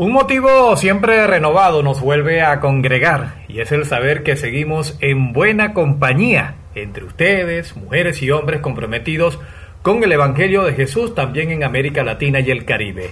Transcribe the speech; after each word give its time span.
Un 0.00 0.12
motivo 0.12 0.74
siempre 0.78 1.26
renovado 1.26 1.82
nos 1.82 2.00
vuelve 2.00 2.40
a 2.40 2.58
congregar 2.60 3.44
y 3.48 3.60
es 3.60 3.70
el 3.70 3.84
saber 3.84 4.22
que 4.22 4.34
seguimos 4.34 4.96
en 5.02 5.34
buena 5.34 5.74
compañía 5.74 6.54
entre 6.74 7.04
ustedes, 7.04 7.76
mujeres 7.76 8.22
y 8.22 8.30
hombres 8.30 8.62
comprometidos 8.62 9.38
con 9.82 10.02
el 10.02 10.10
Evangelio 10.10 10.62
de 10.62 10.72
Jesús 10.72 11.14
también 11.14 11.50
en 11.50 11.64
América 11.64 12.02
Latina 12.02 12.40
y 12.40 12.50
el 12.50 12.64
Caribe. 12.64 13.10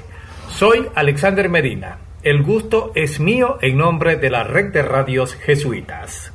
Soy 0.49 0.87
Alexander 0.95 1.51
Medina. 1.51 1.99
El 2.23 2.43
gusto 2.43 2.93
es 2.95 3.21
mío 3.21 3.59
en 3.61 3.77
nombre 3.77 4.17
de 4.17 4.31
la 4.31 4.45
red 4.45 4.73
de 4.73 4.81
radios 4.81 5.35
jesuitas. 5.35 6.33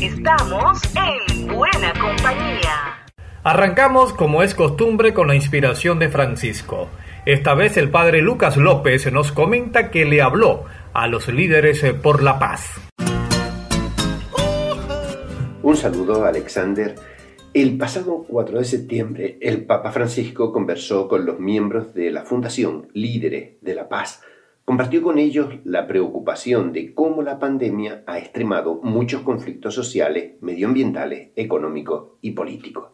Estamos 0.00 0.80
en 0.94 1.46
buena 1.46 1.92
compañía. 1.92 2.87
Arrancamos 3.44 4.12
como 4.12 4.42
es 4.42 4.56
costumbre 4.56 5.14
con 5.14 5.28
la 5.28 5.36
inspiración 5.36 6.00
de 6.00 6.08
Francisco. 6.08 6.88
Esta 7.24 7.54
vez 7.54 7.76
el 7.76 7.88
padre 7.88 8.20
Lucas 8.20 8.56
López 8.56 9.12
nos 9.12 9.30
comenta 9.30 9.92
que 9.92 10.04
le 10.04 10.20
habló 10.20 10.64
a 10.92 11.06
los 11.06 11.28
líderes 11.28 11.84
por 12.02 12.20
la 12.20 12.40
paz. 12.40 12.80
Un 15.62 15.76
saludo, 15.76 16.24
Alexander. 16.24 16.96
El 17.54 17.78
pasado 17.78 18.24
4 18.28 18.58
de 18.58 18.64
septiembre, 18.64 19.38
el 19.40 19.64
Papa 19.66 19.92
Francisco 19.92 20.52
conversó 20.52 21.06
con 21.06 21.24
los 21.24 21.38
miembros 21.38 21.94
de 21.94 22.10
la 22.10 22.24
Fundación 22.24 22.88
Líderes 22.92 23.60
de 23.60 23.74
la 23.74 23.88
Paz. 23.88 24.20
Compartió 24.64 25.00
con 25.00 25.18
ellos 25.18 25.54
la 25.64 25.86
preocupación 25.86 26.72
de 26.72 26.92
cómo 26.92 27.22
la 27.22 27.38
pandemia 27.38 28.02
ha 28.06 28.18
extremado 28.18 28.80
muchos 28.82 29.22
conflictos 29.22 29.74
sociales, 29.74 30.34
medioambientales, 30.40 31.30
económicos 31.36 32.18
y 32.20 32.32
políticos 32.32 32.88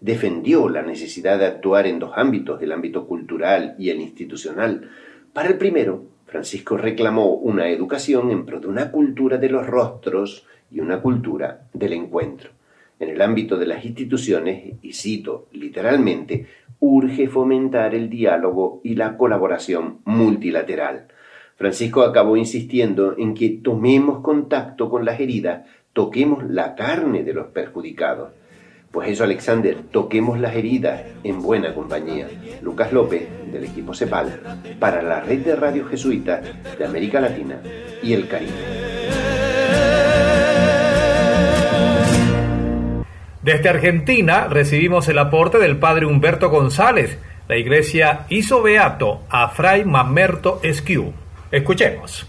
defendió 0.00 0.68
la 0.68 0.82
necesidad 0.82 1.38
de 1.38 1.46
actuar 1.46 1.86
en 1.86 1.98
dos 1.98 2.12
ámbitos, 2.14 2.62
el 2.62 2.72
ámbito 2.72 3.06
cultural 3.06 3.74
y 3.78 3.90
el 3.90 4.00
institucional. 4.00 4.88
Para 5.32 5.48
el 5.48 5.58
primero, 5.58 6.04
Francisco 6.26 6.76
reclamó 6.76 7.34
una 7.34 7.68
educación 7.68 8.30
en 8.30 8.44
pro 8.44 8.60
de 8.60 8.68
una 8.68 8.90
cultura 8.90 9.38
de 9.38 9.48
los 9.48 9.66
rostros 9.66 10.46
y 10.70 10.80
una 10.80 11.00
cultura 11.00 11.68
del 11.72 11.94
encuentro. 11.94 12.50
En 13.00 13.08
el 13.08 13.22
ámbito 13.22 13.56
de 13.56 13.66
las 13.66 13.84
instituciones, 13.84 14.74
y 14.82 14.92
cito 14.92 15.46
literalmente, 15.52 16.46
urge 16.80 17.28
fomentar 17.28 17.94
el 17.94 18.10
diálogo 18.10 18.80
y 18.84 18.94
la 18.94 19.16
colaboración 19.16 19.98
multilateral. 20.04 21.08
Francisco 21.56 22.02
acabó 22.02 22.36
insistiendo 22.36 23.16
en 23.16 23.34
que 23.34 23.48
tomemos 23.48 24.20
contacto 24.20 24.88
con 24.90 25.04
las 25.04 25.18
heridas, 25.18 25.66
toquemos 25.92 26.44
la 26.44 26.74
carne 26.74 27.24
de 27.24 27.34
los 27.34 27.48
perjudicados. 27.48 28.30
Pues 28.90 29.10
eso, 29.10 29.24
Alexander, 29.24 29.76
toquemos 29.90 30.38
las 30.38 30.54
heridas 30.56 31.02
en 31.22 31.42
buena 31.42 31.74
compañía. 31.74 32.26
Lucas 32.62 32.90
López, 32.92 33.28
del 33.52 33.64
equipo 33.64 33.94
CEPAL, 33.94 34.40
para 34.80 35.02
la 35.02 35.20
red 35.20 35.40
de 35.40 35.56
radio 35.56 35.86
jesuita 35.86 36.40
de 36.78 36.84
América 36.84 37.20
Latina 37.20 37.60
y 38.02 38.14
el 38.14 38.26
Caribe. 38.28 38.52
Desde 43.42 43.68
Argentina 43.68 44.48
recibimos 44.48 45.08
el 45.08 45.18
aporte 45.18 45.58
del 45.58 45.78
padre 45.78 46.06
Humberto 46.06 46.48
González. 46.48 47.18
La 47.46 47.56
iglesia 47.56 48.26
hizo 48.30 48.62
beato 48.62 49.22
a 49.28 49.48
Fray 49.48 49.84
Mamerto 49.84 50.60
Esquiu. 50.62 51.12
Escuchemos. 51.50 52.26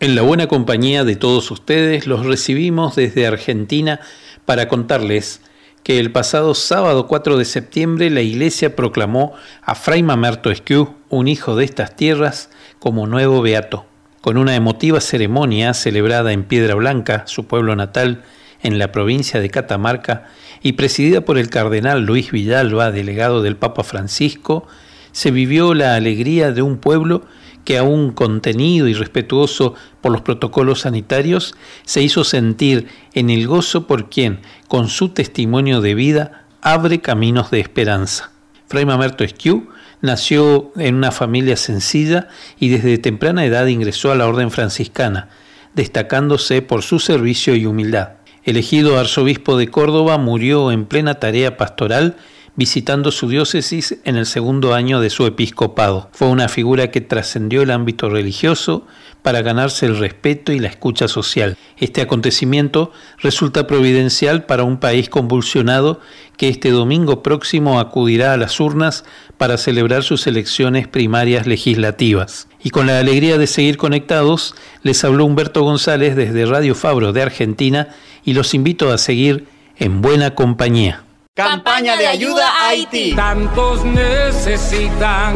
En 0.00 0.14
la 0.14 0.22
buena 0.22 0.46
compañía 0.46 1.04
de 1.04 1.16
todos 1.16 1.50
ustedes 1.50 2.06
los 2.06 2.24
recibimos 2.26 2.96
desde 2.96 3.26
Argentina 3.26 4.00
para 4.44 4.68
contarles 4.68 5.42
que 5.82 5.98
el 5.98 6.12
pasado 6.12 6.54
sábado 6.54 7.06
4 7.06 7.36
de 7.36 7.44
septiembre 7.44 8.08
la 8.10 8.20
Iglesia 8.20 8.76
proclamó 8.76 9.34
a 9.62 9.74
Fray 9.74 10.02
Mamerto 10.02 10.50
Esquiu, 10.50 10.94
un 11.08 11.28
hijo 11.28 11.56
de 11.56 11.64
estas 11.64 11.96
tierras, 11.96 12.50
como 12.78 13.06
nuevo 13.06 13.42
beato. 13.42 13.84
Con 14.20 14.36
una 14.36 14.54
emotiva 14.54 15.00
ceremonia 15.00 15.74
celebrada 15.74 16.32
en 16.32 16.44
Piedra 16.44 16.76
Blanca, 16.76 17.24
su 17.26 17.46
pueblo 17.46 17.74
natal, 17.74 18.22
en 18.62 18.78
la 18.78 18.92
provincia 18.92 19.40
de 19.40 19.50
Catamarca, 19.50 20.28
y 20.62 20.72
presidida 20.72 21.22
por 21.22 21.36
el 21.36 21.50
cardenal 21.50 22.06
Luis 22.06 22.30
Villalba, 22.30 22.92
delegado 22.92 23.42
del 23.42 23.56
Papa 23.56 23.82
Francisco, 23.82 24.68
se 25.10 25.32
vivió 25.32 25.74
la 25.74 25.96
alegría 25.96 26.52
de 26.52 26.62
un 26.62 26.78
pueblo 26.78 27.24
que 27.64 27.78
aún 27.78 28.12
contenido 28.12 28.88
y 28.88 28.94
respetuoso 28.94 29.74
por 30.00 30.12
los 30.12 30.22
protocolos 30.22 30.80
sanitarios, 30.80 31.54
se 31.84 32.02
hizo 32.02 32.24
sentir 32.24 32.88
en 33.14 33.30
el 33.30 33.46
gozo 33.46 33.86
por 33.86 34.10
quien, 34.10 34.40
con 34.68 34.88
su 34.88 35.10
testimonio 35.10 35.80
de 35.80 35.94
vida, 35.94 36.46
abre 36.60 37.00
caminos 37.00 37.50
de 37.50 37.60
esperanza. 37.60 38.32
Fray 38.66 38.86
Mamerto 38.86 39.24
Esquiu 39.24 39.68
nació 40.00 40.72
en 40.76 40.94
una 40.96 41.12
familia 41.12 41.56
sencilla 41.56 42.28
y 42.58 42.68
desde 42.68 42.98
temprana 42.98 43.44
edad 43.44 43.66
ingresó 43.66 44.12
a 44.12 44.16
la 44.16 44.26
orden 44.26 44.50
franciscana, 44.50 45.28
destacándose 45.74 46.62
por 46.62 46.82
su 46.82 46.98
servicio 46.98 47.54
y 47.54 47.66
humildad. 47.66 48.14
Elegido 48.44 48.98
arzobispo 48.98 49.56
de 49.56 49.68
Córdoba, 49.68 50.18
murió 50.18 50.72
en 50.72 50.86
plena 50.86 51.14
tarea 51.14 51.56
pastoral 51.56 52.16
visitando 52.54 53.10
su 53.10 53.28
diócesis 53.28 53.98
en 54.04 54.16
el 54.16 54.26
segundo 54.26 54.74
año 54.74 55.00
de 55.00 55.10
su 55.10 55.26
episcopado. 55.26 56.10
Fue 56.12 56.28
una 56.28 56.48
figura 56.48 56.90
que 56.90 57.00
trascendió 57.00 57.62
el 57.62 57.70
ámbito 57.70 58.10
religioso 58.10 58.86
para 59.22 59.40
ganarse 59.40 59.86
el 59.86 59.98
respeto 59.98 60.52
y 60.52 60.58
la 60.58 60.68
escucha 60.68 61.08
social. 61.08 61.56
Este 61.78 62.00
acontecimiento 62.00 62.92
resulta 63.18 63.66
providencial 63.66 64.44
para 64.44 64.64
un 64.64 64.78
país 64.78 65.08
convulsionado 65.08 66.00
que 66.36 66.48
este 66.48 66.70
domingo 66.70 67.22
próximo 67.22 67.80
acudirá 67.80 68.32
a 68.32 68.36
las 68.36 68.58
urnas 68.60 69.04
para 69.38 69.56
celebrar 69.56 70.02
sus 70.02 70.26
elecciones 70.26 70.88
primarias 70.88 71.46
legislativas. 71.46 72.48
Y 72.62 72.70
con 72.70 72.86
la 72.86 72.98
alegría 72.98 73.38
de 73.38 73.46
seguir 73.46 73.76
conectados, 73.76 74.54
les 74.82 75.02
habló 75.04 75.24
Humberto 75.24 75.62
González 75.62 76.16
desde 76.16 76.46
Radio 76.46 76.74
Fabro 76.74 77.12
de 77.12 77.22
Argentina 77.22 77.88
y 78.24 78.34
los 78.34 78.54
invito 78.54 78.92
a 78.92 78.98
seguir 78.98 79.46
en 79.78 80.02
buena 80.02 80.34
compañía. 80.34 81.04
Campaña 81.34 81.96
de 81.96 82.06
ayuda 82.06 82.46
a 82.46 82.68
Haití. 82.68 83.14
Tantos 83.14 83.82
necesitan 83.86 85.34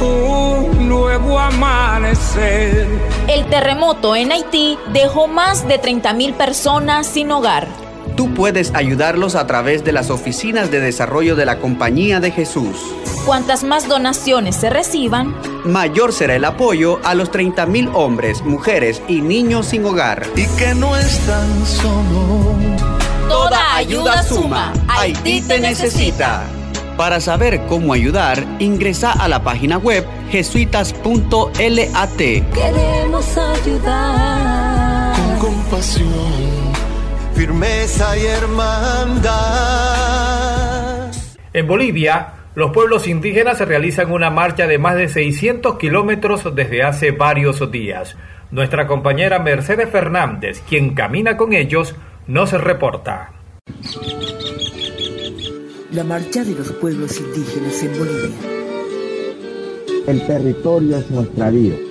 un 0.00 0.88
nuevo 0.88 1.38
amanecer. 1.38 2.88
El 3.28 3.46
terremoto 3.46 4.16
en 4.16 4.32
Haití 4.32 4.76
dejó 4.92 5.28
más 5.28 5.68
de 5.68 5.80
30.000 5.80 6.34
personas 6.34 7.06
sin 7.06 7.30
hogar. 7.30 7.68
Tú 8.16 8.34
puedes 8.34 8.74
ayudarlos 8.74 9.36
a 9.36 9.46
través 9.46 9.84
de 9.84 9.92
las 9.92 10.10
oficinas 10.10 10.72
de 10.72 10.80
desarrollo 10.80 11.36
de 11.36 11.46
la 11.46 11.60
Compañía 11.60 12.18
de 12.18 12.32
Jesús. 12.32 12.76
Cuantas 13.24 13.62
más 13.62 13.86
donaciones 13.86 14.56
se 14.56 14.70
reciban, 14.70 15.36
mayor 15.64 16.12
será 16.12 16.34
el 16.34 16.44
apoyo 16.44 16.98
a 17.04 17.14
los 17.14 17.30
30.000 17.30 17.92
hombres, 17.94 18.42
mujeres 18.42 19.00
y 19.06 19.20
niños 19.20 19.66
sin 19.66 19.84
hogar. 19.84 20.26
Y 20.34 20.48
que 20.58 20.74
no 20.74 20.96
están 20.96 21.64
solos 21.64 22.59
Toda 23.40 23.74
ayuda 23.76 24.22
suma. 24.22 24.70
Haití 24.86 25.40
te 25.40 25.58
necesita. 25.58 26.44
Para 26.98 27.20
saber 27.20 27.62
cómo 27.70 27.94
ayudar, 27.94 28.44
ingresa 28.58 29.12
a 29.12 29.28
la 29.28 29.42
página 29.42 29.78
web 29.78 30.06
jesuitas.lat. 30.30 32.18
Queremos 32.18 33.38
ayudar 33.38 35.16
con 35.16 35.38
compasión, 35.38 36.74
firmeza 37.34 38.18
y 38.18 38.26
hermandad. 38.26 39.30
En 41.54 41.66
Bolivia, 41.66 42.34
los 42.54 42.72
pueblos 42.72 43.08
indígenas 43.08 43.58
realizan 43.60 44.12
una 44.12 44.28
marcha 44.28 44.66
de 44.66 44.76
más 44.76 44.96
de 44.96 45.08
600 45.08 45.78
kilómetros 45.78 46.54
desde 46.54 46.82
hace 46.82 47.12
varios 47.12 47.72
días. 47.72 48.18
Nuestra 48.50 48.86
compañera 48.86 49.38
Mercedes 49.38 49.88
Fernández, 49.88 50.62
quien 50.68 50.92
camina 50.94 51.38
con 51.38 51.54
ellos, 51.54 51.94
no 52.26 52.46
se 52.46 52.58
reporta. 52.58 53.32
La 55.92 56.04
marcha 56.04 56.44
de 56.44 56.54
los 56.54 56.72
pueblos 56.72 57.18
indígenas 57.18 57.82
en 57.82 57.98
Bolivia. 57.98 58.36
El 60.06 60.26
territorio 60.26 60.98
es 60.98 61.10
nuestra 61.10 61.50
vida. 61.50 61.89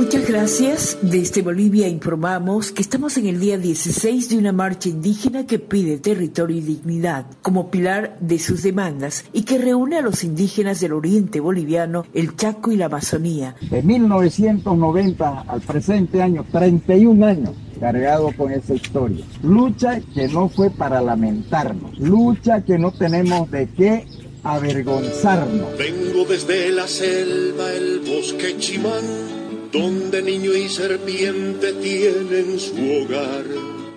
Muchas 0.00 0.26
gracias. 0.26 0.98
Desde 1.02 1.42
Bolivia 1.42 1.86
informamos 1.86 2.72
que 2.72 2.80
estamos 2.80 3.18
en 3.18 3.26
el 3.26 3.38
día 3.38 3.58
16 3.58 4.30
de 4.30 4.38
una 4.38 4.50
marcha 4.50 4.88
indígena 4.88 5.46
que 5.46 5.58
pide 5.58 5.98
territorio 5.98 6.56
y 6.56 6.62
dignidad 6.62 7.26
como 7.42 7.70
pilar 7.70 8.16
de 8.18 8.38
sus 8.38 8.62
demandas 8.62 9.26
y 9.34 9.42
que 9.42 9.58
reúne 9.58 9.98
a 9.98 10.00
los 10.00 10.24
indígenas 10.24 10.80
del 10.80 10.94
oriente 10.94 11.38
boliviano, 11.38 12.06
el 12.14 12.34
Chaco 12.34 12.72
y 12.72 12.76
la 12.76 12.86
Amazonía. 12.86 13.56
De 13.70 13.82
1990 13.82 15.44
al 15.46 15.60
presente 15.60 16.22
año, 16.22 16.46
31 16.50 17.26
años 17.26 17.50
cargado 17.78 18.32
con 18.34 18.52
esa 18.52 18.72
historia. 18.72 19.26
Lucha 19.42 20.00
que 20.14 20.28
no 20.28 20.48
fue 20.48 20.70
para 20.70 21.02
lamentarnos, 21.02 21.98
lucha 21.98 22.64
que 22.64 22.78
no 22.78 22.90
tenemos 22.90 23.50
de 23.50 23.68
qué 23.68 24.06
avergonzarnos. 24.44 25.76
Vengo 25.76 26.24
desde 26.24 26.70
la 26.70 26.88
selva, 26.88 27.70
el 27.70 28.00
bosque 28.00 28.56
chimán 28.56 29.29
donde 29.72 30.22
niño 30.22 30.52
y 30.54 30.68
serpiente 30.68 31.72
tienen 31.74 32.58
su 32.58 32.74
hogar. 32.74 33.44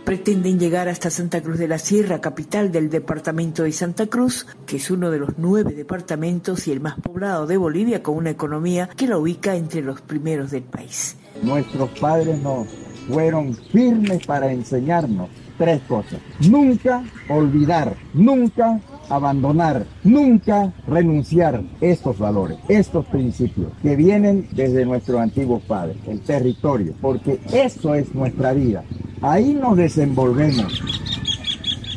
Pretenden 0.05 0.59
llegar 0.59 0.89
hasta 0.89 1.09
Santa 1.09 1.41
Cruz 1.41 1.57
de 1.57 1.67
la 1.67 1.79
Sierra, 1.79 2.19
capital 2.19 2.71
del 2.71 2.89
departamento 2.89 3.63
de 3.63 3.71
Santa 3.71 4.07
Cruz, 4.07 4.45
que 4.65 4.75
es 4.75 4.91
uno 4.91 5.09
de 5.09 5.19
los 5.19 5.37
nueve 5.37 5.73
departamentos 5.73 6.67
y 6.67 6.71
el 6.71 6.81
más 6.81 6.99
poblado 6.99 7.47
de 7.47 7.57
Bolivia, 7.57 8.03
con 8.03 8.17
una 8.17 8.29
economía 8.29 8.89
que 8.95 9.07
la 9.07 9.17
ubica 9.17 9.55
entre 9.55 9.81
los 9.81 10.01
primeros 10.01 10.51
del 10.51 10.63
país. 10.63 11.15
Nuestros 11.41 11.89
padres 11.99 12.37
nos 12.39 12.67
fueron 13.07 13.55
firmes 13.71 14.25
para 14.25 14.51
enseñarnos 14.51 15.29
tres 15.57 15.81
cosas. 15.87 16.19
Nunca 16.41 17.03
olvidar, 17.29 17.95
nunca 18.13 18.79
abandonar, 19.15 19.85
nunca 20.03 20.73
renunciar 20.87 21.61
estos 21.81 22.17
valores, 22.17 22.57
estos 22.67 23.05
principios 23.05 23.71
que 23.81 23.95
vienen 23.95 24.47
desde 24.51 24.85
nuestros 24.85 25.19
antiguos 25.19 25.61
padres, 25.63 25.97
el 26.07 26.21
territorio, 26.21 26.93
porque 27.01 27.39
eso 27.51 27.95
es 27.95 28.13
nuestra 28.13 28.53
vida. 28.53 28.83
Ahí 29.21 29.53
nos 29.53 29.77
desenvolvemos, 29.77 30.81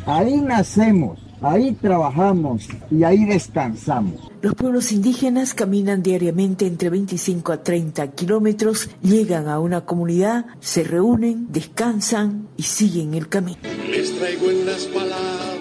ahí 0.05 0.39
nacemos, 0.41 1.19
ahí 1.41 1.73
trabajamos 1.73 2.67
y 2.89 3.03
ahí 3.03 3.25
descansamos. 3.25 4.31
Los 4.41 4.53
pueblos 4.53 4.91
indígenas 4.91 5.53
caminan 5.53 6.03
diariamente 6.03 6.67
entre 6.67 6.89
25 6.89 7.51
a 7.51 7.63
30 7.63 8.11
kilómetros, 8.11 8.89
llegan 9.01 9.47
a 9.47 9.59
una 9.59 9.85
comunidad, 9.85 10.45
se 10.59 10.83
reúnen, 10.83 11.47
descansan 11.51 12.47
y 12.55 12.63
siguen 12.63 13.13
el 13.13 13.27
camino. 13.27 13.57
Les 13.89 14.15
traigo 14.17 14.49
en 14.51 14.65
las 14.65 14.85
palabras 14.85 15.56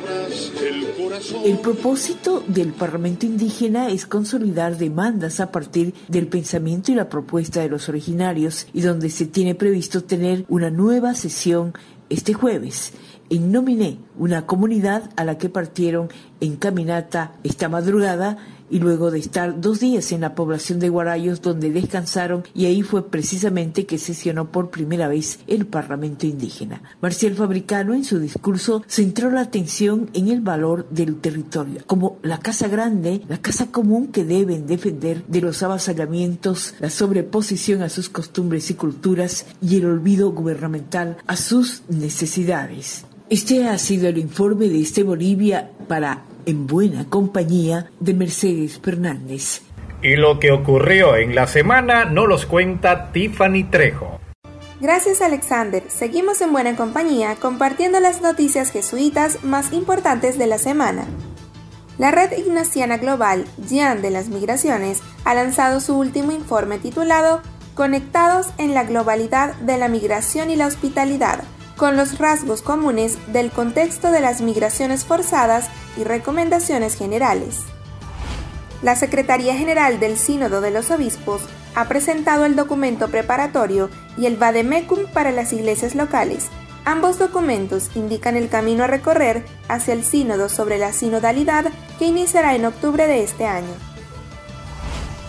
el 1.44 1.58
propósito 1.60 2.42
del 2.46 2.72
Parlamento 2.72 3.24
indígena 3.24 3.88
es 3.88 4.06
consolidar 4.06 4.76
demandas 4.76 5.40
a 5.40 5.50
partir 5.50 5.94
del 6.08 6.26
pensamiento 6.26 6.92
y 6.92 6.94
la 6.94 7.08
propuesta 7.08 7.60
de 7.60 7.68
los 7.68 7.88
originarios 7.88 8.66
y 8.74 8.82
donde 8.82 9.08
se 9.08 9.26
tiene 9.26 9.54
previsto 9.54 10.04
tener 10.04 10.44
una 10.48 10.70
nueva 10.70 11.14
sesión 11.14 11.72
este 12.10 12.34
jueves. 12.34 12.92
En 13.30 13.50
Nominé, 13.50 13.98
una 14.18 14.46
comunidad 14.46 15.10
a 15.16 15.24
la 15.24 15.38
que 15.38 15.48
partieron 15.48 16.08
en 16.40 16.56
caminata 16.56 17.32
esta 17.42 17.68
madrugada 17.68 18.38
y 18.70 18.78
luego 18.78 19.10
de 19.10 19.18
estar 19.18 19.60
dos 19.60 19.80
días 19.80 20.12
en 20.12 20.22
la 20.22 20.34
población 20.34 20.78
de 20.78 20.88
Guarayos 20.88 21.42
donde 21.42 21.70
descansaron 21.70 22.44
y 22.54 22.66
ahí 22.66 22.82
fue 22.82 23.08
precisamente 23.08 23.86
que 23.86 23.98
sesionó 23.98 24.50
por 24.50 24.70
primera 24.70 25.08
vez 25.08 25.40
el 25.46 25.66
Parlamento 25.66 26.26
indígena. 26.26 26.82
Marcial 27.00 27.34
Fabricano 27.34 27.94
en 27.94 28.04
su 28.04 28.18
discurso 28.18 28.82
centró 28.86 29.30
la 29.30 29.42
atención 29.42 30.10
en 30.14 30.28
el 30.28 30.40
valor 30.40 30.88
del 30.90 31.16
territorio, 31.16 31.82
como 31.86 32.18
la 32.22 32.38
casa 32.38 32.68
grande, 32.68 33.22
la 33.28 33.38
casa 33.38 33.70
común 33.70 34.08
que 34.08 34.24
deben 34.24 34.66
defender 34.66 35.24
de 35.26 35.40
los 35.40 35.62
avasallamientos, 35.62 36.74
la 36.80 36.90
sobreposición 36.90 37.82
a 37.82 37.88
sus 37.88 38.08
costumbres 38.08 38.70
y 38.70 38.74
culturas 38.74 39.46
y 39.60 39.76
el 39.76 39.86
olvido 39.86 40.30
gubernamental 40.32 41.16
a 41.26 41.36
sus 41.36 41.82
necesidades. 41.88 43.04
Este 43.28 43.66
ha 43.66 43.76
sido 43.76 44.08
el 44.08 44.18
informe 44.18 44.68
de 44.68 44.80
este 44.80 45.02
Bolivia 45.02 45.68
para 45.88 46.22
En 46.44 46.68
Buena 46.68 47.06
Compañía 47.08 47.90
de 47.98 48.14
Mercedes 48.14 48.78
Fernández. 48.78 49.62
Y 50.00 50.14
lo 50.14 50.38
que 50.38 50.52
ocurrió 50.52 51.16
en 51.16 51.34
la 51.34 51.48
semana 51.48 52.04
no 52.04 52.28
los 52.28 52.46
cuenta 52.46 53.10
Tiffany 53.10 53.64
Trejo. 53.68 54.20
Gracias 54.80 55.22
Alexander. 55.22 55.82
Seguimos 55.88 56.40
en 56.40 56.52
buena 56.52 56.76
compañía 56.76 57.34
compartiendo 57.34 57.98
las 57.98 58.22
noticias 58.22 58.70
jesuitas 58.70 59.42
más 59.42 59.72
importantes 59.72 60.38
de 60.38 60.46
la 60.46 60.58
semana. 60.58 61.04
La 61.98 62.12
Red 62.12 62.30
Ignaciana 62.38 62.98
Global, 62.98 63.44
GIAN 63.66 64.02
de 64.02 64.10
las 64.10 64.28
Migraciones, 64.28 65.00
ha 65.24 65.34
lanzado 65.34 65.80
su 65.80 65.98
último 65.98 66.30
informe 66.30 66.78
titulado 66.78 67.42
Conectados 67.74 68.50
en 68.56 68.72
la 68.72 68.84
globalidad 68.84 69.56
de 69.56 69.78
la 69.78 69.88
migración 69.88 70.48
y 70.48 70.56
la 70.56 70.68
hospitalidad, 70.68 71.42
con 71.76 71.96
los 71.96 72.18
rasgos 72.18 72.62
comunes 72.62 73.18
del 73.32 73.50
contexto 73.50 74.10
de 74.10 74.20
las 74.20 74.40
migraciones 74.40 75.04
forzadas 75.04 75.68
y 75.96 76.04
recomendaciones 76.04 76.96
generales. 76.96 77.60
La 78.82 78.96
Secretaría 78.96 79.54
General 79.54 80.00
del 80.00 80.16
Sínodo 80.18 80.60
de 80.60 80.70
los 80.70 80.90
Obispos 80.90 81.42
ha 81.74 81.88
presentado 81.88 82.44
el 82.44 82.56
documento 82.56 83.08
preparatorio 83.08 83.90
y 84.16 84.26
el 84.26 84.36
Vademecum 84.36 85.06
para 85.12 85.30
las 85.30 85.52
iglesias 85.52 85.94
locales. 85.94 86.48
Ambos 86.84 87.18
documentos 87.18 87.90
indican 87.94 88.36
el 88.36 88.48
camino 88.48 88.84
a 88.84 88.86
recorrer 88.86 89.44
hacia 89.68 89.92
el 89.92 90.04
sínodo 90.04 90.48
sobre 90.48 90.78
la 90.78 90.92
sinodalidad 90.92 91.66
que 91.98 92.06
iniciará 92.06 92.54
en 92.54 92.64
octubre 92.64 93.06
de 93.06 93.22
este 93.22 93.44
año. 93.44 93.74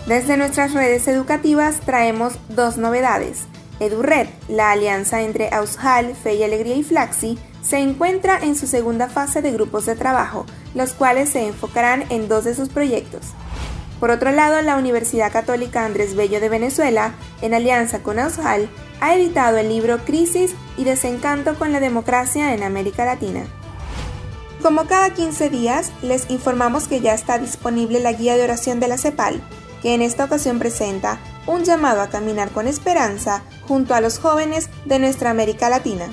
Desde 0.06 0.36
nuestras 0.36 0.72
redes 0.72 1.06
educativas 1.08 1.80
traemos 1.80 2.34
dos 2.48 2.78
novedades. 2.78 3.46
EduRed, 3.80 4.28
la 4.48 4.72
alianza 4.72 5.22
entre 5.22 5.48
Aushal, 5.50 6.14
Fe 6.14 6.34
y 6.34 6.42
Alegría 6.42 6.76
y 6.76 6.82
Flaxi, 6.82 7.38
se 7.62 7.78
encuentra 7.78 8.38
en 8.38 8.56
su 8.56 8.66
segunda 8.66 9.08
fase 9.08 9.42
de 9.42 9.52
grupos 9.52 9.86
de 9.86 9.94
trabajo, 9.94 10.46
los 10.74 10.92
cuales 10.92 11.30
se 11.30 11.46
enfocarán 11.46 12.04
en 12.10 12.28
dos 12.28 12.44
de 12.44 12.54
sus 12.54 12.68
proyectos. 12.68 13.26
Por 14.00 14.10
otro 14.10 14.30
lado, 14.30 14.62
la 14.62 14.76
Universidad 14.76 15.32
Católica 15.32 15.84
Andrés 15.84 16.14
Bello 16.14 16.40
de 16.40 16.48
Venezuela, 16.48 17.14
en 17.42 17.52
alianza 17.52 18.02
con 18.02 18.18
Aushal, 18.18 18.68
ha 19.00 19.14
editado 19.14 19.58
el 19.58 19.68
libro 19.68 19.98
Crisis 20.04 20.54
y 20.76 20.84
Desencanto 20.84 21.56
con 21.56 21.72
la 21.72 21.80
Democracia 21.80 22.54
en 22.54 22.62
América 22.62 23.04
Latina. 23.04 23.44
Como 24.62 24.86
cada 24.86 25.10
15 25.10 25.50
días, 25.50 25.92
les 26.02 26.30
informamos 26.30 26.88
que 26.88 27.00
ya 27.00 27.14
está 27.14 27.38
disponible 27.38 28.00
la 28.00 28.12
guía 28.12 28.36
de 28.36 28.44
oración 28.44 28.80
de 28.80 28.88
la 28.88 28.98
CEPAL, 28.98 29.40
que 29.82 29.94
en 29.94 30.02
esta 30.02 30.24
ocasión 30.24 30.58
presenta 30.58 31.20
un 31.46 31.64
llamado 31.64 32.00
a 32.00 32.08
caminar 32.08 32.50
con 32.50 32.66
esperanza 32.66 33.42
junto 33.68 33.94
a 33.94 34.00
los 34.00 34.18
jóvenes 34.18 34.70
de 34.86 34.98
nuestra 34.98 35.30
América 35.30 35.68
Latina. 35.68 36.06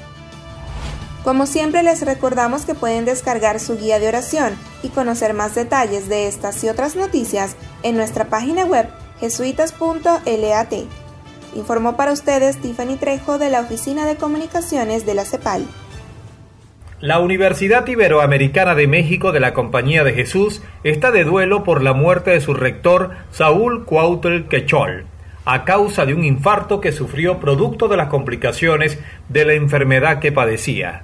Como 1.24 1.48
siempre 1.48 1.81
les 1.81 2.06
recordamos 2.06 2.66
que 2.66 2.75
pueden 2.75 3.06
descargar 3.06 3.60
su 3.60 3.78
guía 3.78 3.98
de 3.98 4.07
oración 4.07 4.54
y 4.84 4.90
conocer 4.90 5.34
más 5.34 5.56
detalles 5.56 6.07
de 6.07 6.28
estas 6.28 6.63
y 6.63 6.69
otras 6.69 6.96
noticias 6.96 7.56
en 7.81 7.98
nuestra 7.98 8.25
página 8.25 8.66
web 8.66 8.88
jesuitas.lat. 9.19 10.74
Informó 11.56 11.96
para 11.96 12.12
ustedes 12.12 12.58
Tiffany 12.58 12.98
Trejo 12.98 13.39
de 13.39 13.50
la 13.50 13.62
Oficina 13.62 14.06
de 14.06 14.18
Comunicaciones 14.18 15.06
de 15.08 15.15
la 15.15 15.25
CEPAL. 15.25 15.65
La 17.00 17.20
Universidad 17.20 17.88
Iberoamericana 17.88 18.75
de 18.75 18.88
México 18.88 19.32
de 19.32 19.39
la 19.39 19.53
Compañía 19.53 20.03
de 20.03 20.13
Jesús 20.13 20.62
está 20.84 21.12
de 21.12 21.24
duelo 21.24 21.63
por 21.63 21.82
la 21.82 21.94
muerte 21.94 22.32
de 22.32 22.41
su 22.41 22.53
rector 22.53 23.12
Saúl 23.32 23.86
Cuautl 23.86 24.48
Quechol, 24.48 25.06
a 25.46 25.64
causa 25.64 26.06
de 26.06 26.14
un 26.14 26.24
infarto 26.24 26.82
que 26.82 26.92
sufrió 26.92 27.40
producto 27.40 27.88
de 27.88 27.98
las 27.98 28.08
complicaciones 28.08 29.00
de 29.30 29.46
la 29.46 29.54
enfermedad 29.54 30.20
que 30.20 30.32
padecía. 30.32 31.04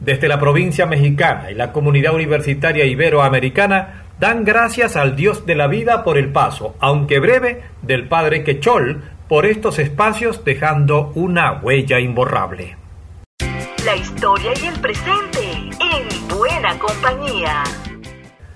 Desde 0.00 0.28
la 0.28 0.40
provincia 0.40 0.86
mexicana 0.86 1.50
y 1.50 1.54
la 1.54 1.72
comunidad 1.72 2.14
universitaria 2.14 2.84
iberoamericana 2.84 4.04
dan 4.18 4.44
gracias 4.44 4.96
al 4.96 5.16
Dios 5.16 5.46
de 5.46 5.54
la 5.54 5.66
vida 5.66 6.04
por 6.04 6.18
el 6.18 6.28
paso, 6.28 6.76
aunque 6.80 7.18
breve, 7.18 7.62
del 7.82 8.08
padre 8.08 8.44
Quechol 8.44 9.02
por 9.28 9.46
estos 9.46 9.78
espacios 9.78 10.44
dejando 10.44 11.12
una 11.14 11.52
huella 11.60 12.00
imborrable 12.00 12.76
la 13.84 13.96
historia 13.96 14.52
y 14.62 14.66
el 14.66 14.78
presente 14.80 15.40
en 15.80 16.28
buena 16.28 16.78
compañía. 16.78 17.64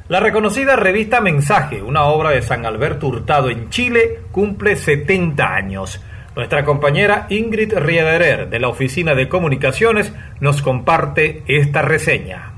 La 0.09 0.21
reconocida 0.21 0.77
revista 0.77 1.21
Mensaje, 1.21 1.83
una 1.83 2.05
obra 2.05 2.31
de 2.31 2.41
San 2.41 2.65
Alberto 2.65 3.09
Hurtado 3.09 3.51
en 3.51 3.71
Chile, 3.71 4.21
cumple 4.31 4.77
70 4.77 5.53
años. 5.53 6.01
Nuestra 6.37 6.65
compañera 6.65 7.27
Ingrid 7.29 7.73
Riederer 7.75 8.49
de 8.49 8.61
la 8.61 8.69
Oficina 8.69 9.17
de 9.17 9.29
Comunicaciones 9.29 10.13
nos 10.39 10.63
comparte 10.63 11.43
esta 11.49 11.83
reseña. 11.83 12.56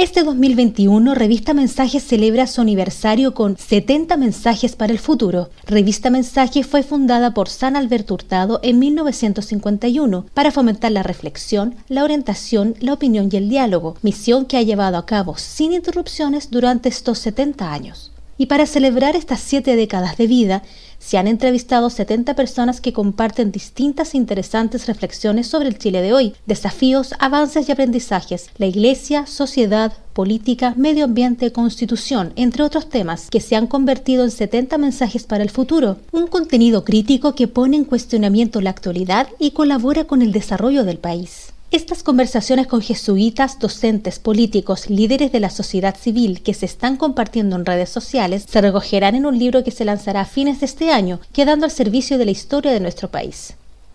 Este 0.00 0.22
2021, 0.22 1.14
Revista 1.14 1.52
Mensajes 1.52 2.02
celebra 2.02 2.46
su 2.46 2.62
aniversario 2.62 3.34
con 3.34 3.58
70 3.58 4.16
mensajes 4.16 4.74
para 4.74 4.94
el 4.94 4.98
futuro. 4.98 5.50
Revista 5.66 6.08
Mensajes 6.08 6.66
fue 6.66 6.82
fundada 6.82 7.34
por 7.34 7.50
San 7.50 7.76
Alberto 7.76 8.14
Hurtado 8.14 8.60
en 8.62 8.78
1951 8.78 10.24
para 10.32 10.52
fomentar 10.52 10.90
la 10.92 11.02
reflexión, 11.02 11.74
la 11.88 12.02
orientación, 12.02 12.76
la 12.80 12.94
opinión 12.94 13.28
y 13.30 13.36
el 13.36 13.50
diálogo, 13.50 13.96
misión 14.00 14.46
que 14.46 14.56
ha 14.56 14.62
llevado 14.62 14.96
a 14.96 15.04
cabo 15.04 15.36
sin 15.36 15.74
interrupciones 15.74 16.50
durante 16.50 16.88
estos 16.88 17.18
70 17.18 17.70
años. 17.70 18.10
Y 18.38 18.46
para 18.46 18.64
celebrar 18.64 19.16
estas 19.16 19.40
siete 19.40 19.76
décadas 19.76 20.16
de 20.16 20.26
vida, 20.26 20.62
Se 21.00 21.16
han 21.16 21.26
entrevistado 21.26 21.88
70 21.88 22.34
personas 22.34 22.80
que 22.82 22.92
comparten 22.92 23.50
distintas 23.50 24.12
e 24.12 24.18
interesantes 24.18 24.86
reflexiones 24.86 25.46
sobre 25.46 25.68
el 25.68 25.78
Chile 25.78 26.02
de 26.02 26.12
hoy, 26.12 26.34
desafíos, 26.44 27.14
avances 27.18 27.68
y 27.68 27.72
aprendizajes, 27.72 28.50
la 28.58 28.66
iglesia, 28.66 29.26
sociedad, 29.26 29.94
política, 30.12 30.74
medio 30.76 31.06
ambiente, 31.06 31.52
constitución, 31.52 32.34
entre 32.36 32.62
otros 32.62 32.90
temas, 32.90 33.30
que 33.30 33.40
se 33.40 33.56
han 33.56 33.66
convertido 33.66 34.24
en 34.24 34.30
70 34.30 34.76
mensajes 34.76 35.24
para 35.24 35.42
el 35.42 35.50
futuro, 35.50 35.96
un 36.12 36.26
contenido 36.26 36.84
crítico 36.84 37.34
que 37.34 37.48
pone 37.48 37.78
en 37.78 37.84
cuestionamiento 37.84 38.60
la 38.60 38.70
actualidad 38.70 39.26
y 39.38 39.52
colabora 39.52 40.04
con 40.04 40.20
el 40.20 40.32
desarrollo 40.32 40.84
del 40.84 40.98
país. 40.98 41.49
Estas 41.72 42.02
conversaciones 42.02 42.66
con 42.66 42.82
jesuitas, 42.82 43.60
docentes, 43.60 44.18
políticos, 44.18 44.90
líderes 44.90 45.30
de 45.30 45.38
la 45.38 45.50
sociedad 45.50 45.96
civil 45.96 46.42
que 46.42 46.52
se 46.52 46.66
están 46.66 46.96
compartiendo 46.96 47.54
en 47.54 47.64
redes 47.64 47.90
sociales 47.90 48.44
se 48.48 48.60
recogerán 48.60 49.14
en 49.14 49.24
un 49.24 49.38
libro 49.38 49.62
que 49.62 49.70
se 49.70 49.84
lanzará 49.84 50.22
a 50.22 50.24
fines 50.24 50.58
de 50.58 50.66
este 50.66 50.90
año, 50.90 51.20
quedando 51.32 51.66
al 51.66 51.70
servicio 51.70 52.18
de 52.18 52.24
la 52.24 52.32
historia 52.32 52.72
de 52.72 52.80
nuestro 52.80 53.08
país. 53.08 53.54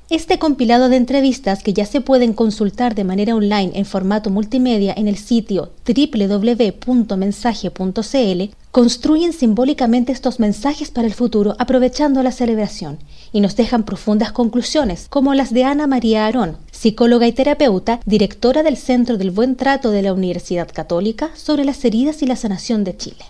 Este 0.09 0.39
compilado 0.39 0.87
de 0.87 0.95
entrevistas 0.95 1.63
que 1.63 1.73
ya 1.73 1.85
se 1.85 1.99
pueden 1.99 2.31
consultar 2.31 2.95
de 2.95 3.03
manera 3.03 3.35
online 3.35 3.71
en 3.73 3.85
formato 3.85 4.29
multimedia 4.29 4.93
en 4.95 5.09
el 5.09 5.17
sitio 5.17 5.71
www.mensaje.cl 5.85 8.55
construyen 8.71 9.33
simbólicamente 9.33 10.11
estos 10.11 10.39
mensajes 10.39 10.91
para 10.91 11.07
el 11.07 11.13
futuro 11.13 11.55
aprovechando 11.57 12.21
la 12.21 12.31
celebración 12.31 12.99
y 13.33 13.41
nos 13.41 13.55
dejan 13.55 13.83
profundas 13.83 14.31
conclusiones 14.31 15.07
como 15.09 15.33
las 15.33 15.51
de 15.51 15.63
Ana 15.63 15.87
María 15.87 16.27
Arón, 16.27 16.57
psicóloga 16.75 17.27
y 17.27 17.31
terapeuta, 17.31 17.99
directora 18.05 18.61
del 18.63 18.77
Centro 18.77 19.17
del 19.17 19.31
Buen 19.31 19.55
Trato 19.55 19.91
de 19.91 20.01
la 20.01 20.13
Universidad 20.13 20.69
Católica 20.71 21.35
sobre 21.35 21.65
las 21.65 21.83
heridas 21.85 22.21
y 22.21 22.27
la 22.27 22.35
sanación 22.35 22.83
de 22.83 22.97
Chile. 22.97 23.25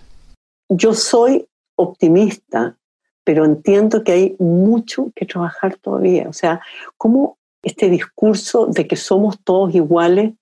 Yo 0.69 0.93
soy 0.93 1.47
optimista 1.75 2.77
pero 3.25 3.43
entiendo 3.43 4.03
que 4.03 4.11
hay 4.11 4.35
mucho 4.39 5.11
que 5.15 5.25
trabajar 5.25 5.75
todavía. 5.77 6.29
O 6.29 6.33
sea, 6.33 6.61
cómo 6.95 7.37
este 7.63 7.89
discurso 7.89 8.67
de 8.67 8.87
que 8.87 8.95
somos 8.95 9.43
todos 9.43 9.73
iguales 9.73 10.33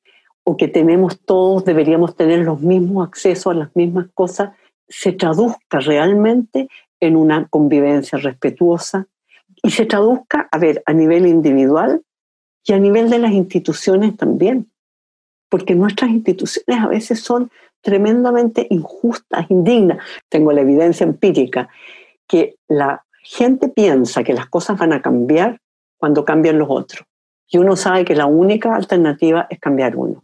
o 0.43 0.57
que 0.57 0.67
tenemos 0.67 1.21
todos, 1.21 1.63
deberíamos 1.63 2.15
tener 2.15 2.39
los 2.39 2.59
mismos 2.59 3.07
accesos 3.07 3.55
a 3.55 3.57
las 3.57 3.75
mismas 3.75 4.07
cosas, 4.13 4.51
se 4.89 5.13
traduzca 5.13 5.79
realmente 5.79 6.67
en 6.99 7.15
una 7.15 7.47
convivencia 7.47 8.19
respetuosa 8.19 9.07
y 9.63 9.71
se 9.71 9.85
traduzca, 9.85 10.49
a 10.51 10.57
ver, 10.57 10.83
a 10.85 10.91
nivel 10.91 11.25
individual 11.25 12.03
y 12.65 12.73
a 12.73 12.79
nivel 12.79 13.09
de 13.09 13.19
las 13.19 13.31
instituciones 13.31 14.15
también. 14.17 14.69
Porque 15.49 15.75
nuestras 15.75 16.09
instituciones 16.09 16.83
a 16.83 16.87
veces 16.87 17.19
son 17.19 17.51
tremendamente 17.81 18.65
injustas, 18.69 19.45
indignas. 19.49 20.03
Tengo 20.29 20.51
la 20.51 20.61
evidencia 20.61 21.03
empírica 21.03 21.69
que 22.27 22.55
la 22.67 23.03
gente 23.21 23.69
piensa 23.69 24.23
que 24.23 24.33
las 24.33 24.47
cosas 24.47 24.77
van 24.77 24.93
a 24.93 25.01
cambiar 25.01 25.59
cuando 25.97 26.25
cambian 26.25 26.57
los 26.57 26.69
otros. 26.69 27.05
Y 27.49 27.57
uno 27.57 27.75
sabe 27.75 28.03
que 28.03 28.15
la 28.15 28.25
única 28.25 28.73
alternativa 28.75 29.47
es 29.49 29.59
cambiar 29.59 29.95
uno. 29.95 30.23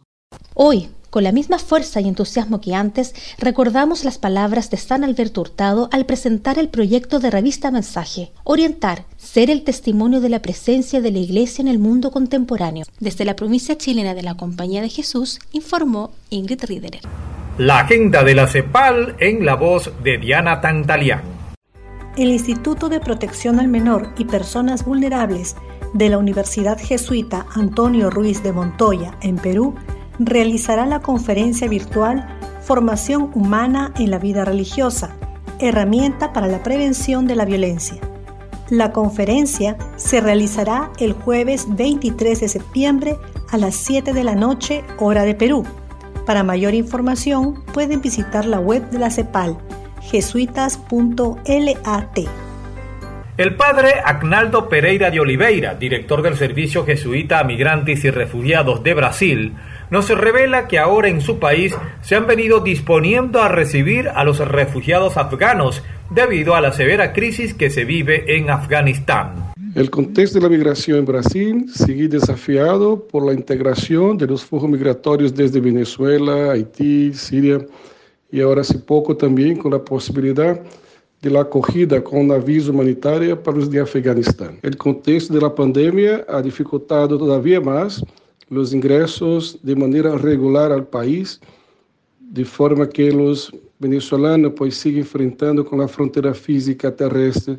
Hoy, 0.54 0.88
con 1.10 1.24
la 1.24 1.32
misma 1.32 1.58
fuerza 1.58 2.00
y 2.00 2.08
entusiasmo 2.08 2.60
que 2.60 2.74
antes, 2.74 3.14
recordamos 3.38 4.04
las 4.04 4.18
palabras 4.18 4.70
de 4.70 4.76
San 4.76 5.04
Alberto 5.04 5.40
Hurtado 5.40 5.88
al 5.92 6.06
presentar 6.06 6.58
el 6.58 6.68
proyecto 6.68 7.20
de 7.20 7.30
revista 7.30 7.70
Mensaje, 7.70 8.30
orientar, 8.44 9.04
ser 9.16 9.50
el 9.50 9.62
testimonio 9.62 10.20
de 10.20 10.28
la 10.28 10.42
presencia 10.42 11.00
de 11.00 11.12
la 11.12 11.18
Iglesia 11.18 11.62
en 11.62 11.68
el 11.68 11.78
mundo 11.78 12.10
contemporáneo. 12.10 12.84
Desde 12.98 13.24
la 13.24 13.36
provincia 13.36 13.78
chilena 13.78 14.14
de 14.14 14.22
la 14.22 14.34
Compañía 14.34 14.82
de 14.82 14.88
Jesús, 14.88 15.38
informó 15.52 16.10
Ingrid 16.30 16.64
Riederer. 16.64 17.02
La 17.58 17.80
agenda 17.80 18.24
de 18.24 18.34
la 18.34 18.46
CEPAL 18.46 19.16
en 19.20 19.44
la 19.44 19.54
voz 19.54 19.90
de 20.02 20.18
Diana 20.18 20.60
Tantalián 20.60 21.40
el 22.16 22.30
Instituto 22.30 22.88
de 22.88 23.00
Protección 23.00 23.60
al 23.60 23.68
Menor 23.68 24.12
y 24.18 24.24
Personas 24.24 24.84
Vulnerables 24.84 25.56
de 25.94 26.08
la 26.08 26.18
Universidad 26.18 26.78
Jesuita 26.78 27.46
Antonio 27.54 28.10
Ruiz 28.10 28.42
de 28.42 28.52
Montoya, 28.52 29.16
en 29.22 29.36
Perú, 29.36 29.74
realizará 30.20 30.86
la 30.86 31.00
conferencia 31.00 31.66
virtual 31.66 32.38
Formación 32.60 33.30
Humana 33.34 33.92
en 33.98 34.10
la 34.10 34.18
Vida 34.18 34.44
Religiosa, 34.44 35.16
herramienta 35.58 36.32
para 36.32 36.46
la 36.46 36.62
prevención 36.62 37.26
de 37.26 37.34
la 37.34 37.46
violencia. 37.46 37.96
La 38.68 38.92
conferencia 38.92 39.76
se 39.96 40.20
realizará 40.20 40.90
el 40.98 41.14
jueves 41.14 41.66
23 41.70 42.40
de 42.40 42.48
septiembre 42.48 43.16
a 43.50 43.56
las 43.56 43.74
7 43.74 44.12
de 44.12 44.22
la 44.22 44.36
noche, 44.36 44.84
hora 44.98 45.24
de 45.24 45.34
Perú. 45.34 45.64
Para 46.26 46.44
mayor 46.44 46.74
información 46.74 47.64
pueden 47.72 48.00
visitar 48.00 48.44
la 48.44 48.60
web 48.60 48.88
de 48.90 48.98
la 48.98 49.10
CEPAL 49.10 49.58
jesuitas.lat. 50.02 52.18
El 53.36 53.56
padre 53.56 53.94
Agnaldo 54.04 54.68
Pereira 54.68 55.10
de 55.10 55.18
Oliveira, 55.18 55.74
director 55.74 56.20
del 56.20 56.36
Servicio 56.36 56.84
Jesuita 56.84 57.38
a 57.38 57.44
Migrantes 57.44 58.04
y 58.04 58.10
Refugiados 58.10 58.82
de 58.82 58.92
Brasil, 58.92 59.56
nos 59.90 60.08
revela 60.08 60.68
que 60.68 60.78
ahora 60.78 61.08
en 61.08 61.20
su 61.20 61.38
país 61.38 61.74
se 62.02 62.16
han 62.16 62.26
venido 62.26 62.60
disponiendo 62.60 63.42
a 63.42 63.48
recibir 63.48 64.08
a 64.08 64.24
los 64.24 64.38
refugiados 64.38 65.16
afganos 65.16 65.82
debido 66.10 66.54
a 66.54 66.60
la 66.60 66.72
severa 66.72 67.12
crisis 67.12 67.54
que 67.54 67.70
se 67.70 67.84
vive 67.84 68.36
en 68.36 68.50
Afganistán. 68.50 69.52
El 69.74 69.88
contexto 69.90 70.38
de 70.38 70.42
la 70.42 70.48
migración 70.48 70.98
en 70.98 71.04
Brasil 71.04 71.66
sigue 71.72 72.08
desafiado 72.08 73.06
por 73.06 73.24
la 73.24 73.32
integración 73.32 74.18
de 74.18 74.26
los 74.26 74.44
flujos 74.44 74.68
migratorios 74.68 75.32
desde 75.32 75.60
Venezuela, 75.60 76.52
Haití, 76.52 77.12
Siria 77.14 77.64
y 78.32 78.40
ahora 78.40 78.62
hace 78.62 78.78
poco 78.78 79.16
también 79.16 79.56
con 79.56 79.72
la 79.72 79.84
posibilidad 79.84 80.60
de 81.22 81.30
la 81.30 81.42
acogida 81.42 82.02
con 82.02 82.20
una 82.20 82.38
visa 82.38 82.70
humanitaria 82.70 83.40
para 83.40 83.58
los 83.58 83.70
de 83.70 83.80
Afganistán. 83.80 84.58
El 84.62 84.76
contexto 84.76 85.34
de 85.34 85.40
la 85.40 85.54
pandemia 85.54 86.24
ha 86.28 86.40
dificultado 86.40 87.18
todavía 87.18 87.60
más 87.60 88.02
los 88.50 88.74
ingresos 88.74 89.58
de 89.62 89.76
manera 89.76 90.16
regular 90.18 90.72
al 90.72 90.86
país, 90.86 91.40
de 92.18 92.44
forma 92.44 92.88
que 92.88 93.10
los 93.10 93.52
venezolanos 93.78 94.52
pues 94.56 94.76
siguen 94.76 95.00
enfrentando 95.00 95.64
con 95.64 95.78
la 95.78 95.88
frontera 95.88 96.34
física 96.34 96.94
terrestre 96.94 97.58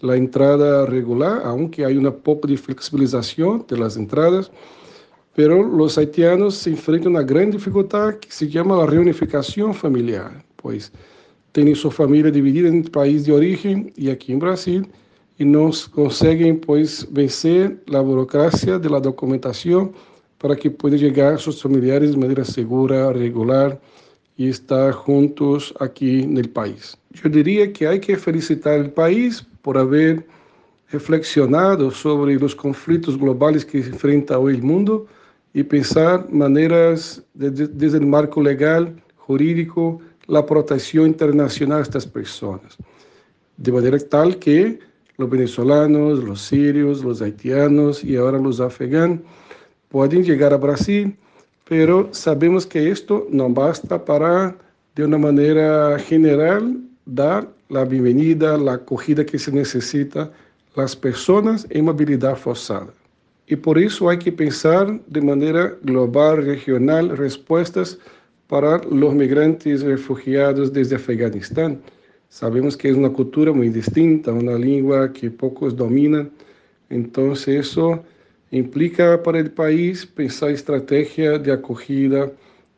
la 0.00 0.16
entrada 0.16 0.84
regular, 0.86 1.40
aunque 1.44 1.84
hay 1.84 1.96
una 1.96 2.10
poca 2.10 2.48
de 2.48 2.56
flexibilización 2.56 3.64
de 3.68 3.78
las 3.78 3.96
entradas, 3.96 4.50
pero 5.34 5.62
los 5.62 5.96
haitianos 5.96 6.56
se 6.56 6.70
enfrentan 6.70 7.16
a 7.16 7.18
una 7.20 7.26
gran 7.26 7.50
dificultad 7.50 8.16
que 8.16 8.30
se 8.30 8.48
llama 8.48 8.76
la 8.76 8.86
reunificación 8.86 9.72
familiar, 9.72 10.44
pues 10.56 10.92
tienen 11.52 11.76
su 11.76 11.90
familia 11.90 12.30
dividida 12.30 12.68
en 12.68 12.82
el 12.82 12.90
país 12.90 13.24
de 13.24 13.32
origen 13.32 13.92
y 13.96 14.10
aquí 14.10 14.32
en 14.32 14.40
Brasil 14.40 14.88
y 15.38 15.44
no 15.44 15.70
consiguen 15.92 16.60
pues 16.60 17.06
vencer 17.10 17.82
la 17.86 18.00
burocracia 18.00 18.78
de 18.78 18.90
la 18.90 19.00
documentación 19.00 19.92
para 20.44 20.56
que 20.56 20.70
puedan 20.70 20.98
llegar 20.98 21.32
a 21.32 21.38
sus 21.38 21.62
familiares 21.62 22.10
de 22.10 22.18
manera 22.18 22.44
segura, 22.44 23.10
regular 23.14 23.80
y 24.36 24.50
estar 24.50 24.92
juntos 24.92 25.72
aquí 25.80 26.20
en 26.24 26.36
el 26.36 26.50
país. 26.50 26.98
Yo 27.12 27.30
diría 27.30 27.72
que 27.72 27.88
hay 27.88 27.98
que 27.98 28.14
felicitar 28.14 28.74
al 28.74 28.90
país 28.90 29.42
por 29.62 29.78
haber 29.78 30.26
reflexionado 30.90 31.90
sobre 31.90 32.34
los 32.34 32.54
conflictos 32.54 33.18
globales 33.18 33.64
que 33.64 33.78
enfrenta 33.78 34.38
hoy 34.38 34.56
el 34.56 34.62
mundo 34.62 35.06
y 35.54 35.62
pensar 35.62 36.30
maneras 36.30 37.22
de, 37.32 37.50
desde 37.50 37.96
el 37.96 38.06
marco 38.06 38.42
legal, 38.42 39.02
jurídico, 39.16 40.02
la 40.26 40.44
protección 40.44 41.06
internacional 41.06 41.78
de 41.78 41.84
estas 41.84 42.06
personas. 42.06 42.76
De 43.56 43.72
manera 43.72 43.98
tal 43.98 44.36
que 44.38 44.78
los 45.16 45.30
venezolanos, 45.30 46.22
los 46.22 46.42
sirios, 46.42 47.02
los 47.02 47.22
haitianos 47.22 48.04
y 48.04 48.16
ahora 48.16 48.38
los 48.38 48.60
afganos 48.60 49.20
pueden 49.94 50.24
llegar 50.24 50.52
a 50.52 50.56
Brasil, 50.56 51.16
pero 51.68 52.08
sabemos 52.10 52.66
que 52.66 52.90
esto 52.90 53.28
no 53.30 53.48
basta 53.48 54.04
para, 54.04 54.56
de 54.96 55.04
una 55.04 55.18
manera 55.18 55.96
general, 56.00 56.80
dar 57.06 57.48
la 57.68 57.84
bienvenida, 57.84 58.58
la 58.58 58.72
acogida 58.72 59.24
que 59.24 59.38
se 59.38 59.52
necesita 59.52 60.32
las 60.74 60.96
personas 60.96 61.64
en 61.70 61.84
movilidad 61.84 62.34
forzada. 62.34 62.92
Y 63.46 63.54
por 63.54 63.78
eso 63.78 64.08
hay 64.08 64.18
que 64.18 64.32
pensar 64.32 65.00
de 65.06 65.20
manera 65.20 65.76
global, 65.82 66.44
regional, 66.44 67.16
respuestas 67.16 67.96
para 68.48 68.78
los 68.90 69.14
migrantes 69.14 69.82
refugiados 69.82 70.72
desde 70.72 70.96
Afganistán. 70.96 71.80
Sabemos 72.30 72.76
que 72.76 72.88
es 72.88 72.96
una 72.96 73.10
cultura 73.10 73.52
muy 73.52 73.68
distinta, 73.68 74.32
una 74.32 74.58
lengua 74.58 75.12
que 75.12 75.30
pocos 75.30 75.76
dominan. 75.76 76.32
Entonces 76.90 77.68
eso 77.68 78.02
implica 78.58 79.22
para 79.22 79.38
el 79.38 79.50
país 79.50 80.06
pensar 80.06 80.50
estrategia 80.50 81.38
de 81.38 81.52
acogida 81.52 82.30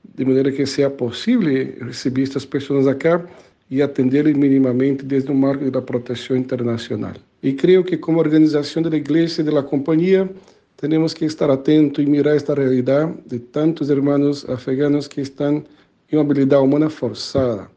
de 0.03 0.25
manera 0.25 0.51
que 0.51 0.67
sea 0.67 0.97
posible 0.97 1.77
recibir 1.81 2.25
estas 2.25 2.47
personas 2.47 2.87
acá 2.87 3.25
y 3.69 3.81
atenderles 3.81 4.37
mínimamente 4.37 5.05
desde 5.05 5.33
el 5.33 5.39
marco 5.39 5.65
de 5.65 5.71
la 5.71 5.85
protección 5.85 6.39
internacional. 6.39 7.19
Y 7.43 7.57
creo 7.57 7.85
que 7.85 8.01
como 8.01 8.21
organización 8.21 8.85
de 8.85 8.91
la 8.91 8.97
Iglesia 8.97 9.43
y 9.43 9.45
de 9.45 9.53
la 9.53 9.65
compañía, 9.65 10.29
tenemos 10.77 11.15
que 11.15 11.27
estar 11.27 11.51
atentos 11.51 12.05
y 12.05 12.07
mirar 12.07 12.37
esta 12.37 12.55
realidad 12.55 13.09
de 13.25 13.41
tantos 13.41 13.91
hermanos 13.91 14.47
afganos 14.49 15.09
que 15.09 15.23
están 15.23 15.67
en 16.09 16.19
movilidad 16.19 16.61
humana 16.61 16.89
forzada. 16.89 17.69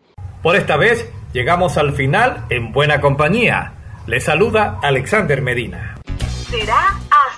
Por 0.44 0.56
esta 0.56 0.78
vez 0.78 1.06
llegamos 1.34 1.78
al 1.78 1.94
final 1.94 2.46
en 2.50 2.72
buena 2.72 3.02
compañía. 3.02 3.74
Le 4.06 4.20
saluda 4.20 4.80
Alexander 4.82 5.42
Medina. 5.42 6.00
Será 6.50 7.00